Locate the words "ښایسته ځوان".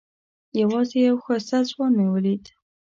1.23-1.91